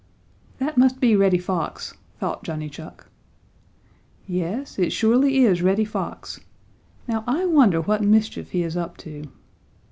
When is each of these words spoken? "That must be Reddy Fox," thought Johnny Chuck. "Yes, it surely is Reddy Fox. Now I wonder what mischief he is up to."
"That 0.57 0.79
must 0.79 0.99
be 0.99 1.15
Reddy 1.15 1.37
Fox," 1.37 1.93
thought 2.19 2.41
Johnny 2.43 2.69
Chuck. 2.69 3.07
"Yes, 4.25 4.79
it 4.79 4.91
surely 4.91 5.43
is 5.43 5.61
Reddy 5.61 5.85
Fox. 5.85 6.39
Now 7.07 7.23
I 7.27 7.45
wonder 7.45 7.81
what 7.81 8.01
mischief 8.01 8.49
he 8.49 8.63
is 8.63 8.75
up 8.75 8.97
to." 9.05 9.25